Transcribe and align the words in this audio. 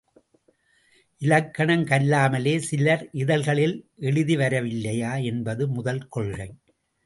இலக்கணம் 1.21 1.83
கல்லாமலேயே 1.83 2.57
சிலர் 2.59 3.09
இதழ்களில் 3.11 3.77
எழுதிவரவில்லையா 3.99 5.23
என்பது 5.23 5.67
முதல் 5.67 6.05
கொள்கை. 6.07 6.49